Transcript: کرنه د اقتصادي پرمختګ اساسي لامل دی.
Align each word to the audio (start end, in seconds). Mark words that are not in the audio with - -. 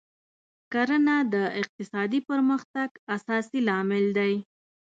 کرنه 0.73 1.15
د 1.33 1.35
اقتصادي 1.61 2.19
پرمختګ 2.29 2.89
اساسي 3.15 3.59
لامل 3.67 4.05
دی. 4.17 4.33